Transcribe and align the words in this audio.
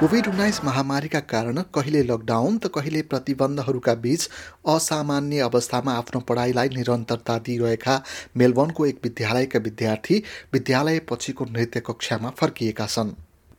Covid 0.00 0.26
उन्नाइस 0.26 0.60
महामारीका 0.64 1.20
कारण 1.30 1.60
कहिले 1.76 2.02
लकडाउन 2.02 2.56
त 2.58 2.68
कहिले 2.74 3.00
प्रतिबन्धहरूका 3.10 3.94
बीच 4.04 4.22
असामान्य 4.74 5.40
अवस्थामा 5.46 5.92
आफ्नो 5.94 6.20
पढाइलाई 6.28 6.68
निरन्तरता 6.76 7.36
दिइरहेका 7.44 8.00
मेलबर्नको 8.36 8.86
एक 8.86 9.00
विद्यालयका 9.04 9.58
विद्यार्थी 9.60 10.22
विद्यालय 10.52 10.98
पछिको 11.10 11.44
नृत्य 11.50 11.80
कक्षामा 11.88 12.30
फर्किएका 12.40 12.86
छन्। 12.86 13.12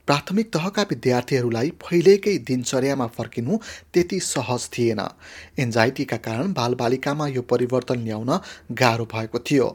प्राथमिक 0.08 0.49
तहका 0.54 0.82
विद्यार्थीहरूलाई 0.90 1.70
पहिलेकै 1.82 2.38
दिनचर्यामा 2.49 3.08
फर्किनु 3.18 3.58
त्यति 3.94 4.20
सहज 4.26 4.70
थिएन। 4.73 5.02
एन्जाइटीका 5.60 6.18
कारण 6.26 6.54
बालबालिकामा 6.54 7.27
यो 7.27 7.41
परिवर्तन 7.52 8.04
ल्याउन 8.04 8.32
गाह्रो 8.82 9.05
भएको 9.13 9.40
थियो। 9.52 9.68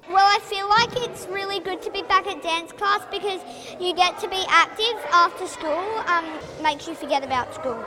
Like 0.77 1.09
it's 1.09 1.27
really 1.29 1.61
good 1.61 1.80
to 1.83 1.91
be 1.91 2.03
back 2.03 2.27
at 2.27 2.43
dance 2.43 2.73
class 2.73 3.01
because 3.11 3.41
you 3.80 3.95
get 3.95 4.19
to 4.21 4.29
be 4.29 4.43
active 4.48 4.97
after 5.11 5.47
school, 5.47 5.85
um, 6.07 6.27
makes 6.62 6.87
you 6.87 6.95
forget 6.95 7.25
about 7.25 7.55
school. 7.55 7.83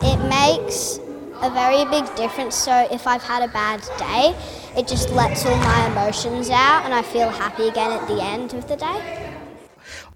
It 0.00 0.18
makes 0.28 0.98
a 1.42 1.50
very 1.50 1.84
big 1.90 2.06
difference. 2.14 2.54
So, 2.54 2.86
if 2.92 3.06
I've 3.06 3.22
had 3.22 3.42
a 3.42 3.52
bad 3.52 3.80
day, 3.98 4.36
it 4.76 4.86
just 4.86 5.10
lets 5.10 5.44
all 5.46 5.56
my 5.56 5.86
emotions 5.88 6.50
out 6.50 6.84
and 6.84 6.94
I 6.94 7.02
feel 7.02 7.28
happy 7.28 7.68
again 7.68 7.90
at 7.90 8.06
the 8.06 8.22
end 8.22 8.54
of 8.54 8.68
the 8.68 8.76
day. 8.76 9.27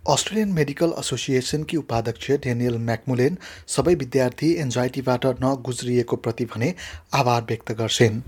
Australian 0.08 0.52
medical 0.52 0.90
association 0.98 1.62
की 1.62 1.76
उपाध्यक्ष 1.76 2.30
Daniel 2.30 2.76
म्याकमुलेन 2.76 3.34
सबै 3.68 3.94
विद्यार्थी 3.94 4.48
एन्जाइटीबाट 4.60 5.26
नगुज्रिएको 5.26 6.16
प्रति 6.16 6.44
भने 6.44 6.70
आभार 7.14 7.42
व्यक्त 7.42 7.72
गर्छन्। 7.72 8.18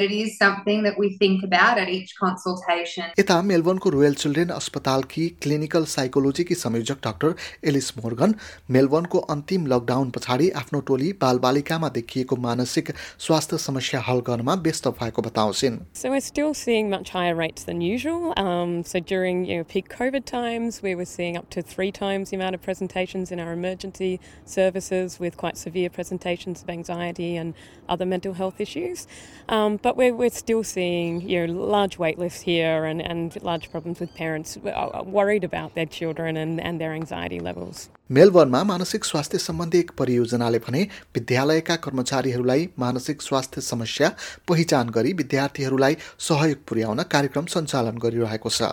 It 0.00 0.10
is 0.10 0.36
something 0.36 0.82
that 0.82 0.98
we 0.98 1.16
think 1.18 1.44
about 1.44 1.78
at 1.78 1.88
each 1.88 2.12
consultation. 2.20 3.04
यता 3.18 3.40
मेलबर्नको 3.48 3.90
रोयल 3.90 4.14
चिल्ड्रेन 4.22 4.48
अस्पतालकी 4.50 5.28
क्लिनिकल 5.42 5.84
साइकोलोजीकी 5.92 6.54
संयोजक 6.62 6.98
डाक्टर 7.04 7.34
एलिस 7.70 7.90
मोर्गन 7.98 8.34
मेलबर्नको 8.76 9.18
अन्तिम 9.34 9.66
लकडाउन 9.72 10.10
पछाडि 10.16 10.48
आफ्नो 10.60 10.80
टोली 10.88 11.12
बालबालिकामा 11.22 11.88
देखिएको 11.98 12.36
मानसिक 12.46 12.90
स्वास्थ्य 13.26 13.58
समस्या 13.66 14.00
हल 14.08 14.20
गर्नमा 14.28 14.54
व्यस्त 14.64 14.88
भएको 15.02 15.22
बताउँछिन् 15.28 15.78
So 16.00 16.10
we're 16.14 16.26
still 16.28 16.52
seeing 16.62 16.90
much 16.90 17.10
higher 17.10 17.36
rates 17.42 17.68
than 17.70 17.80
usual. 17.80 18.34
Um, 18.36 18.74
so 18.82 18.98
during 19.12 19.44
you 19.44 19.58
know, 19.58 19.68
peak 19.74 19.88
COVID 19.88 20.24
times, 20.24 20.82
we 20.82 20.96
were 20.96 21.08
seeing 21.12 21.36
up 21.36 21.48
to 21.50 21.62
three 21.62 21.92
times 21.92 22.30
the 22.30 22.40
amount 22.40 22.56
of 22.56 22.62
presentations 22.62 23.30
in 23.30 23.38
our 23.38 23.52
emergency 23.52 24.18
services 24.58 25.20
with 25.20 25.36
quite 25.36 25.56
severe 25.56 25.94
presentations 26.00 26.66
of 26.66 26.74
anxiety 26.78 27.30
and 27.36 27.54
other 27.88 28.06
mental 28.16 28.34
health 28.42 28.60
issues. 28.68 29.06
Um, 29.48 29.78
but 29.86 29.96
we're, 29.96 30.14
we're 30.14 30.30
still 30.30 30.62
seeing 30.64 31.28
you 31.28 31.46
know, 31.46 31.52
large 31.52 31.98
wait 31.98 32.18
lists 32.18 32.40
here 32.40 32.84
and, 32.84 33.00
and 33.00 33.40
large 33.42 33.70
problems 33.70 34.00
with 34.00 34.14
parents 34.14 34.56
uh, 34.56 35.02
worried 35.04 35.44
about 35.44 35.74
their 35.74 35.86
children 35.86 36.36
and, 36.36 36.60
and 36.60 36.80
their 36.80 36.92
anxiety 36.92 37.40
levels. 37.40 37.88
मेलबर्नमा 38.10 38.62
मानसिक 38.64 39.04
स्वास्थ्य 39.04 39.38
सम्बन्धी 39.38 39.78
एक 39.78 39.90
परियोजनाले 39.98 40.58
भने 40.66 40.82
विद्यालयका 41.16 41.76
कर्मचारीहरूलाई 41.84 42.68
मानसिक 42.78 43.22
स्वास्थ्य 43.22 43.60
समस्या 43.60 44.08
पहिचान 44.48 44.90
गरी 44.96 45.12
विद्यार्थीहरूलाई 45.20 45.96
सहयोग 46.28 46.64
पुर्याउन 46.68 47.02
कार्यक्रम 47.14 47.46
सञ्चालन 47.54 47.98
गरिरहेको 48.06 48.50
छ 48.58 48.72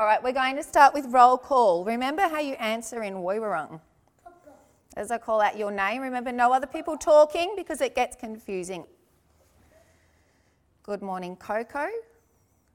All 0.00 0.06
right, 0.06 0.22
we're 0.22 0.38
going 0.38 0.56
to 0.56 0.62
start 0.62 0.94
with 0.94 1.06
roll 1.14 1.36
call. 1.36 1.84
Remember 1.84 2.28
how 2.34 2.40
you 2.40 2.54
answer 2.68 3.02
in 3.02 3.16
Woiwurrung. 3.24 3.80
As 4.96 5.10
I 5.10 5.18
call 5.18 5.42
out 5.42 5.58
your 5.58 5.70
name, 5.70 6.00
remember 6.00 6.32
no 6.32 6.52
other 6.54 6.66
people 6.66 6.96
talking 6.96 7.52
because 7.56 7.82
it 7.88 7.94
gets 7.94 8.16
confusing. 8.16 8.86
Good 10.87 11.01
morning, 11.01 11.35
Coco. 11.37 11.87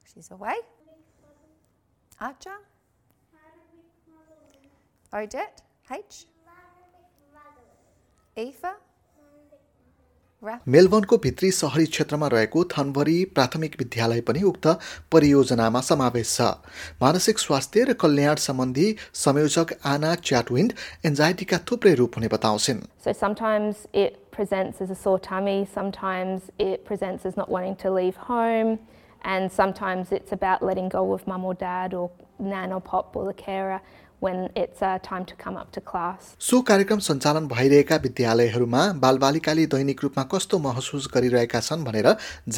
She's 0.04 0.32
away. 0.32 0.56
Archer. 2.20 2.58
Odette. 5.12 5.62
H. 5.88 6.26
Aoife. 8.36 8.72
मेलबर्नको 10.68 11.16
भित्री 11.24 11.50
सहरी 11.52 11.84
क्षेत्रमा 11.86 12.26
रहेको 12.32 12.62
थनभरी 12.72 13.16
प्राथमिक 13.36 13.74
विद्यालय 13.78 14.20
पनि 14.28 14.42
उक्त 14.50 14.66
परियोजनामा 15.12 15.80
समावेश 15.88 16.30
छ 16.36 16.46
मानसिक 17.02 17.38
स्वास्थ्य 17.38 17.84
र 17.84 17.92
कल्याण 18.02 18.36
सम्बन्धी 18.46 18.86
संयोजक 19.24 19.74
आना 19.92 20.14
च्याटविन्ड 20.28 20.72
एन्जाइटीका 21.10 21.58
थुप्रै 21.70 21.94
रूप 22.00 22.16
हुने 22.16 22.28
बताउँछिन् 22.36 22.80
presents 24.40 24.80
as 24.80 24.90
a 24.90 24.94
sore 24.94 25.18
tummy, 25.18 25.68
sometimes 25.78 26.50
it 26.58 26.84
presents 26.90 27.26
as 27.28 27.36
not 27.36 27.48
wanting 27.54 27.76
to 27.76 27.88
leave 27.90 28.16
home, 28.16 28.78
and 29.32 29.52
sometimes 29.52 30.12
it's 30.12 30.32
about 30.32 30.62
letting 30.68 30.88
go 30.88 31.02
of 31.12 31.26
mum 31.26 31.44
or 31.44 31.52
dad 31.52 31.92
or 31.92 32.10
nan 32.38 32.72
or 32.72 32.80
pop 32.80 33.16
or 33.16 33.26
the 33.26 33.34
carer 33.34 33.80
when 34.20 34.38
it's 34.62 34.80
uh, 34.80 34.98
time 35.02 35.26
to 35.26 35.34
come 35.44 35.58
up 35.62 35.68
to 35.76 35.80
class. 35.90 36.34
सो 36.48 36.60
कार्यक्रम 36.70 36.98
सञ्चालन 37.08 37.48
भइरहेका 37.52 37.96
विद्यालयहरूमा 38.06 38.86
बालबालिकाले 39.04 39.66
दैनिक 39.76 40.02
रूपमा 40.04 40.24
कस्तो 40.32 40.58
महसुस 40.70 41.08
गरिरहेका 41.14 41.60
छन् 41.68 41.84
भनेर 41.84 42.08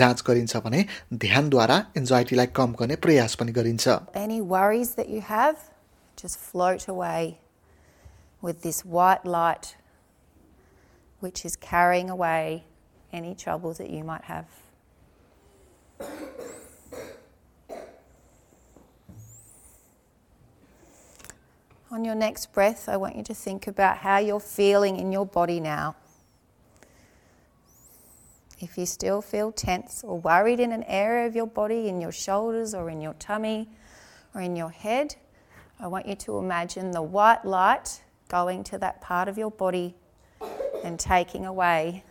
जाँच 0.03 0.23
गरिन्छ 0.31 0.57
भने 0.65 0.87
ध्यानद्वारा 1.27 1.83
एन्जाइटीलाई 1.97 2.55
कम 2.63 2.79
गर्ने 2.81 2.97
प्रयास 3.07 3.35
पनि 3.43 3.59
गरिन्छ 3.61 4.01
Any 4.27 4.41
worries 4.55 4.95
that 5.03 5.09
you 5.17 5.21
have, 5.35 5.71
just 6.17 6.39
float 6.49 6.89
away 6.97 7.39
with 8.41 8.63
this 8.63 8.85
white 8.99 9.25
light, 9.39 9.77
which 11.23 11.45
is 11.45 11.55
carrying 11.55 12.11
away 12.11 12.65
any 13.13 13.35
troubles 13.35 13.79
that 13.79 13.91
you 13.91 14.03
might 14.03 14.25
have. 14.25 14.47
On 21.93 22.05
your 22.05 22.15
next 22.15 22.53
breath, 22.53 22.89
I 22.89 22.97
want 22.97 23.17
you 23.17 23.23
to 23.25 23.35
think 23.35 23.67
about 23.67 23.99
how 23.99 24.19
you're 24.19 24.41
feeling 24.41 24.97
in 24.97 25.13
your 25.13 25.27
body 25.27 25.61
now. 25.61 25.95
If 28.59 28.77
you 28.77 28.87
still 28.87 29.21
feel 29.21 29.53
tense 29.53 30.03
or 30.03 30.19
worried 30.19 30.59
in 30.59 30.73
an 30.73 30.85
area 30.85 31.27
of 31.27 31.37
your 31.37 31.47
body, 31.47 31.89
in 31.89 32.01
your 32.01 32.13
shoulders 32.13 32.75
or 32.75 32.91
in 32.91 33.01
your 33.01 33.15
tummy 33.15 33.69
or 34.35 34.41
in 34.41 34.57
your 34.57 34.71
head, 34.71 35.17
I 35.79 35.87
want 35.87 36.07
you 36.07 36.15
to 36.15 36.39
imagine 36.39 36.91
the 36.91 37.03
white 37.03 37.45
light 37.45 38.03
going 38.29 38.65
to 38.65 38.79
that 38.79 39.01
part 39.01 39.29
of 39.29 39.37
your 39.37 39.51
body 39.51 39.95
and 40.85 40.99
taking 40.99 41.47
away 41.47 42.03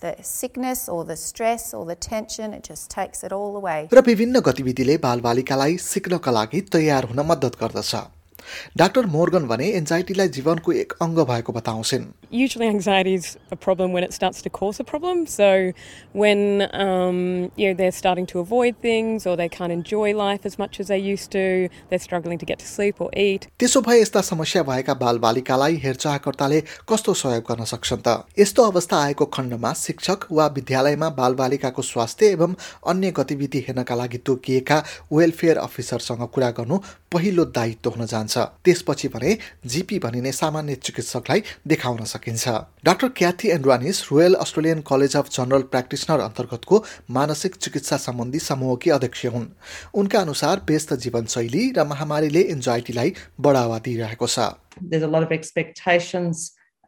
the 0.00 0.14
sickness 0.22 0.88
or 0.88 1.04
the 1.04 1.16
stress 1.16 1.74
or 1.74 1.84
the 1.84 1.94
tension. 1.94 2.54
It 2.54 2.64
just 2.64 2.90
takes 2.90 3.22
it 3.22 3.32
all 3.32 3.56
away. 3.56 3.88
र 3.92 4.00
विभिन्न 4.06 4.40
गतिविधिले 4.48 4.96
बालबालिकालाई 5.04 5.76
सिक्नका 5.90 6.30
लागि 6.30 6.60
तयार 6.72 7.04
हुन 7.10 7.20
मद्दत 7.32 7.60
गर्दछ 7.62 7.94
doctor 8.76 9.06
Morgan 9.16 9.46
भने 9.52 9.70
एन्जाइटीलाई 9.82 10.28
जीवनको 10.38 10.72
एक 10.84 10.92
अङ्ग 11.02 11.24
भएको 11.32 11.52
बताउँछिन् 11.60 12.08
usually 12.30 12.66
anxiety 12.68 13.14
is 13.14 13.38
a 13.50 13.56
problem 13.56 13.92
when 13.92 14.04
it 14.04 14.12
starts 14.12 14.42
to 14.42 14.50
cause 14.50 14.80
a 14.80 14.84
problem. 14.84 15.26
So 15.26 15.72
when 16.12 16.68
um, 16.72 17.50
you 17.56 17.68
know 17.68 17.74
they're 17.74 17.92
starting 17.92 18.26
to 18.26 18.38
avoid 18.38 18.76
things 18.80 19.26
or 19.26 19.36
they 19.36 19.48
can't 19.48 19.72
enjoy 19.72 20.14
life 20.14 20.46
as 20.46 20.58
much 20.58 20.80
as 20.80 20.88
they 20.88 20.98
used 20.98 21.30
to, 21.32 21.68
they're 21.88 21.98
struggling 21.98 22.38
to 22.38 22.46
get 22.46 22.58
to 22.60 22.66
sleep 22.66 23.00
or 23.00 23.10
eat. 23.16 23.48
त्यसो 23.58 23.80
भए 23.80 24.00
यस्ता 24.00 24.20
समस्या 24.30 24.62
भएका 24.70 24.94
बालबालिकालाई 25.02 25.76
हेरचाहकर्ताले 25.84 26.60
कस्तो 26.88 27.14
सहयोग 27.22 27.44
गर्न 27.50 27.64
सक्छन् 27.72 28.04
त 28.06 28.16
यस्तो 28.38 28.62
अवस्था 28.70 29.02
आएको 29.04 29.26
खण्डमा 29.36 29.72
शिक्षक 29.84 30.26
वा 30.38 30.46
विद्यालयमा 30.58 31.08
बालबालिकाको 31.20 31.82
स्वास्थ्य 31.82 32.30
एवं 32.38 32.54
अन्य 32.94 33.10
गतिविधि 33.18 33.64
हेर्नका 33.68 33.94
लागि 34.02 34.18
तोकिएका 34.30 34.82
वेलफेयर 35.12 35.58
अफिसरसँग 35.66 36.26
कुरा 36.34 36.50
गर्नु 36.58 36.78
पहिलो 37.12 37.44
दायित्व 37.58 37.90
हुन 37.90 38.06
जान्छ 38.06 38.29
त्यसपछि 38.36 39.08
भने 39.08 39.36
जिपी 39.66 39.98
भनिने 39.98 40.32
सामान्य 40.32 40.74
चिकित्सकलाई 40.74 41.42
देखाउन 41.66 42.04
सकिन्छ। 42.04 42.48
Doctor 42.84 43.08
Cathy 43.08 43.48
Andronis 43.48 44.12
royal 44.12 44.34
Australian 44.34 44.80
college 44.86 45.16
of 45.16 45.28
general 45.30 45.62
practitioner 45.72 46.20
अन्तर्गतको 46.20 46.84
मानसिक 47.10 47.54
चिकित्सा 47.56 47.96
सम्बन्धी 47.96 48.38
समूहकी 48.38 48.90
अध्यक्ष 48.90 49.26
हुन्। 49.26 49.46
उनका 49.94 50.20
अनुसार 50.20 50.60
व्यस्त 50.68 50.94
जीवनशैली 50.94 51.70
र 51.76 51.84
महामारीले 51.84 52.42
एन्जाइटीलाई 52.56 53.14
बढावा 53.40 53.78
दिइरहेको 53.78 54.26
छ। 54.26 54.38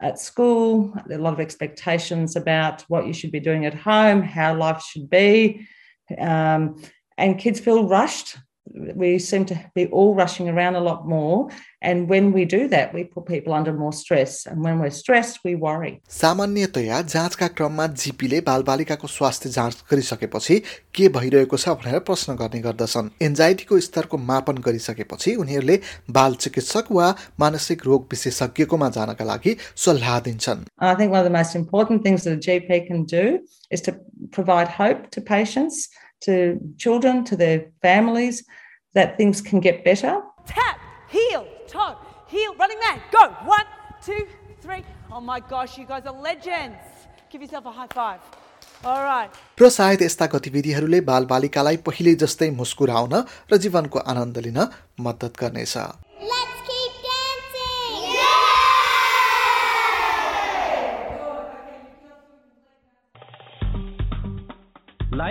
At 0.01 0.19
school, 0.19 0.91
there 1.07 1.17
are 1.17 1.21
a 1.21 1.23
lot 1.23 1.33
of 1.33 1.39
expectations 1.39 2.35
about 2.35 2.81
what 2.89 3.05
you 3.07 3.13
should 3.13 3.31
be 3.31 3.39
doing 3.39 3.65
at 3.65 3.73
home, 3.73 4.21
how 4.21 4.53
life 4.53 4.81
should 4.81 5.09
be. 5.09 5.65
Um, 6.19 6.75
and 7.17 7.39
kids 7.39 7.61
feel 7.61 7.87
rushed 7.87 8.35
we 8.73 9.19
seem 9.19 9.45
to 9.45 9.59
be 9.75 9.87
all 9.87 10.15
rushing 10.15 10.49
around 10.49 10.75
a 10.75 10.79
lot 10.79 11.07
more. 11.07 11.49
And 11.81 12.07
when 12.07 12.31
we 12.31 12.45
do 12.45 12.67
that, 12.69 12.93
we 12.93 13.03
put 13.03 13.25
people 13.25 13.53
under 13.53 13.73
more 13.73 13.91
stress. 13.91 14.45
And 14.45 14.63
when 14.63 14.79
we're 14.79 14.89
stressed, 14.89 15.39
we 15.43 15.55
worry. 15.55 15.99
सामान्यतया 16.09 17.01
जाँचका 17.13 17.47
क्रममा 17.57 17.87
जिपीले 18.03 18.39
बालबालिकाको 18.47 19.07
स्वास्थ्य 19.07 19.49
जाँच 19.49 19.83
गरिसकेपछि 19.91 20.61
के 20.95 21.09
भइरहेको 21.17 21.57
छ 21.57 21.69
भनेर 21.83 21.99
प्रश्न 22.07 22.35
गर्ने 22.39 22.61
गर्दछन् 22.67 23.09
एन्जाइटीको 23.27 23.79
स्तरको 23.87 24.17
मापन 24.31 24.57
गरिसकेपछि 24.67 25.35
उनीहरूले 25.43 25.79
बाल 26.17 26.35
चिकित्सक 26.45 26.91
वा 26.91 27.09
मानसिक 27.39 27.85
रोग 27.85 28.07
विशेषज्ञकोमा 28.11 28.89
जानका 28.97 29.25
लागि 29.25 29.57
सल्लाह 29.85 30.19
दिन्छन् 30.29 30.63
I 30.79 30.95
think 30.95 31.11
one 31.11 31.19
of 31.19 31.25
the 31.25 31.37
most 31.37 31.55
important 31.55 32.03
things 32.03 32.23
that 32.23 32.33
a 32.33 32.41
GP 32.47 32.87
can 32.87 33.03
do 33.03 33.39
is 33.69 33.81
to 33.81 33.95
provide 34.31 34.67
hope 34.67 35.09
to 35.11 35.21
patients, 35.21 35.89
to 36.25 36.59
children, 36.77 37.23
to 37.25 37.35
their 37.35 37.65
families, 37.81 38.43
that 38.93 39.17
things 39.17 39.41
can 39.41 39.59
get 39.59 39.83
better. 39.83 40.21
Tap, 40.45 40.77
heel, 41.09 41.45
toe, 41.67 41.95
heel, 42.27 42.55
running 42.59 42.79
man. 42.79 43.01
Go. 43.11 43.23
One, 43.45 43.67
two, 44.05 44.27
three. 44.61 44.83
Oh 45.11 45.21
my 45.21 45.39
gosh, 45.39 45.77
you 45.77 45.85
guys 45.85 46.05
are 46.05 46.17
legends. 46.29 46.77
Give 47.31 47.41
yourself 47.41 47.65
a 47.65 47.71
high 47.71 47.91
five. 47.93 48.21
All 48.85 49.03
right. 49.03 49.31
र 49.59 49.69
सायद 49.69 50.01
यस्ता 50.01 50.25
गतिविधिहरूले 50.33 50.99
बालबालिकालाई 51.09 51.77
पहिले 51.87 52.13
जस्तै 52.23 52.49
मुस्कुराउन 52.59 53.13
र 53.51 53.57
जीवनको 53.63 53.99
आनन्द 54.11 54.37
लिन 54.45 54.59
मद्दत 55.07 55.33
गर्नेछ 55.41 55.75